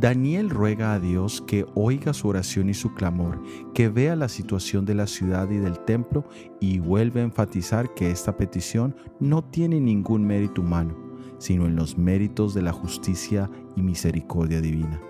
Daniel 0.00 0.48
ruega 0.48 0.94
a 0.94 0.98
Dios 0.98 1.42
que 1.46 1.66
oiga 1.74 2.14
su 2.14 2.26
oración 2.28 2.70
y 2.70 2.74
su 2.74 2.94
clamor, 2.94 3.42
que 3.74 3.90
vea 3.90 4.16
la 4.16 4.30
situación 4.30 4.86
de 4.86 4.94
la 4.94 5.06
ciudad 5.06 5.50
y 5.50 5.58
del 5.58 5.78
templo 5.80 6.24
y 6.58 6.78
vuelve 6.78 7.20
a 7.20 7.24
enfatizar 7.24 7.92
que 7.92 8.10
esta 8.10 8.34
petición 8.34 8.96
no 9.18 9.44
tiene 9.44 9.78
ningún 9.78 10.26
mérito 10.26 10.62
humano, 10.62 10.96
sino 11.36 11.66
en 11.66 11.76
los 11.76 11.98
méritos 11.98 12.54
de 12.54 12.62
la 12.62 12.72
justicia 12.72 13.50
y 13.76 13.82
misericordia 13.82 14.62
divina. 14.62 15.02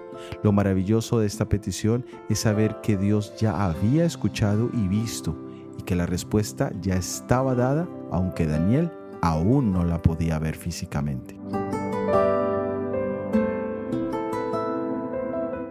Lo 0.42 0.50
maravilloso 0.50 1.20
de 1.20 1.28
esta 1.28 1.48
petición 1.48 2.04
es 2.28 2.40
saber 2.40 2.80
que 2.82 2.96
Dios 2.96 3.32
ya 3.38 3.64
había 3.64 4.04
escuchado 4.04 4.70
y 4.74 4.88
visto 4.88 5.36
y 5.78 5.82
que 5.82 5.94
la 5.94 6.06
respuesta 6.06 6.72
ya 6.80 6.96
estaba 6.96 7.54
dada, 7.54 7.88
aunque 8.10 8.44
Daniel 8.44 8.90
aún 9.22 9.72
no 9.72 9.84
la 9.84 10.02
podía 10.02 10.40
ver 10.40 10.56
físicamente. 10.56 11.38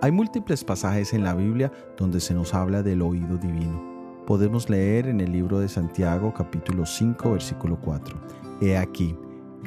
Hay 0.02 0.13
múltiples 0.13 0.63
pasajes 0.63 1.14
en 1.14 1.25
la 1.25 1.33
Biblia 1.33 1.74
donde 1.97 2.21
se 2.21 2.33
nos 2.33 2.54
habla 2.54 2.82
del 2.83 3.01
oído 3.01 3.37
divino. 3.37 3.83
Podemos 4.25 4.69
leer 4.69 5.07
en 5.10 5.19
el 5.19 5.33
libro 5.33 5.60
de 5.60 5.68
Santiago 5.68 6.33
capítulo 6.33 6.86
5 6.86 7.32
versículo 7.32 7.78
4. 7.82 8.18
He 8.61 8.77
aquí, 8.77 9.18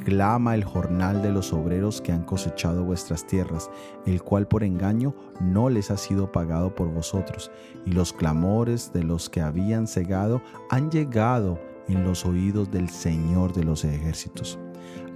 clama 0.06 0.54
el 0.54 0.64
jornal 0.64 1.20
de 1.20 1.32
los 1.32 1.52
obreros 1.52 2.00
que 2.00 2.12
han 2.12 2.24
cosechado 2.24 2.82
vuestras 2.82 3.26
tierras, 3.26 3.70
el 4.06 4.22
cual 4.22 4.48
por 4.48 4.64
engaño 4.64 5.14
no 5.38 5.68
les 5.68 5.90
ha 5.90 5.98
sido 5.98 6.32
pagado 6.32 6.74
por 6.74 6.88
vosotros, 6.88 7.50
y 7.84 7.92
los 7.92 8.14
clamores 8.14 8.90
de 8.94 9.04
los 9.04 9.28
que 9.28 9.42
habían 9.42 9.86
cegado 9.86 10.40
han 10.70 10.90
llegado 10.90 11.60
en 11.88 12.04
los 12.04 12.24
oídos 12.24 12.70
del 12.70 12.88
Señor 12.88 13.52
de 13.52 13.64
los 13.64 13.84
ejércitos. 13.84 14.58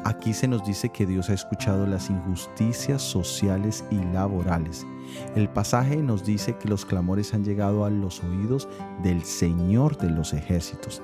Aquí 0.06 0.33
se 0.34 0.46
nos 0.46 0.65
dice 0.65 0.91
que 0.91 1.05
Dios 1.05 1.30
ha 1.30 1.34
escuchado 1.34 1.84
las 1.84 2.10
injusticias 2.10 3.02
sociales 3.02 3.84
y 3.91 3.97
laborales. 4.12 4.87
El 5.34 5.48
pasaje 5.48 5.97
nos 5.97 6.24
dice 6.24 6.56
que 6.56 6.69
los 6.69 6.87
clamores 6.87 7.34
han 7.34 7.45
llegado 7.45 7.84
a 7.84 7.91
los 7.91 8.22
oídos 8.22 8.69
del 9.03 9.25
Señor 9.25 9.98
de 9.98 10.11
los 10.11 10.33
ejércitos. 10.33 11.03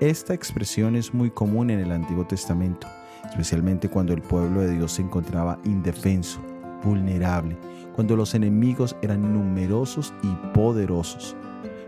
Esta 0.00 0.34
expresión 0.34 0.96
es 0.96 1.14
muy 1.14 1.30
común 1.30 1.70
en 1.70 1.78
el 1.78 1.92
Antiguo 1.92 2.26
Testamento, 2.26 2.88
especialmente 3.24 3.88
cuando 3.88 4.14
el 4.14 4.20
pueblo 4.20 4.62
de 4.62 4.72
Dios 4.72 4.94
se 4.94 5.02
encontraba 5.02 5.60
indefenso, 5.62 6.40
vulnerable, 6.82 7.56
cuando 7.94 8.16
los 8.16 8.34
enemigos 8.34 8.96
eran 9.00 9.32
numerosos 9.32 10.12
y 10.24 10.34
poderosos. 10.52 11.36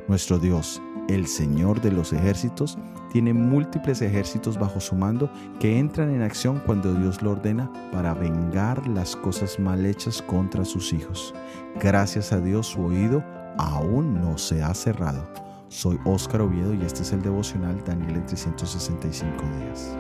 Nuestro 0.07 0.39
Dios, 0.39 0.81
el 1.09 1.27
Señor 1.27 1.81
de 1.81 1.93
los 1.93 2.13
ejércitos, 2.13 2.79
tiene 3.13 3.35
múltiples 3.35 4.01
ejércitos 4.01 4.59
bajo 4.59 4.81
su 4.81 4.95
mando 4.95 5.31
que 5.61 5.79
entran 5.79 6.15
en 6.15 6.23
acción 6.23 6.63
cuando 6.65 6.95
Dios 6.95 7.21
lo 7.23 7.33
ordena 7.33 7.71
para 7.93 8.15
vengar 8.15 8.87
las 8.89 9.17
cosas 9.17 9.59
mal 9.59 9.85
hechas 9.85 10.23
contra 10.23 10.65
sus 10.65 10.93
hijos. 10.93 11.35
Gracias 11.81 12.33
a 12.33 12.41
Dios 12.41 12.69
su 12.69 12.83
oído 12.83 13.23
aún 13.59 14.15
no 14.21 14.39
se 14.39 14.63
ha 14.63 14.73
cerrado. 14.75 15.29
Soy 15.69 15.99
Óscar 16.05 16.43
Oviedo 16.43 16.75
y 16.75 16.83
este 16.83 17.03
es 17.03 17.13
el 17.13 17.23
devocional 17.23 17.83
Daniel 17.85 18.17
en 18.17 18.27
365 18.27 19.43
días. 19.59 19.97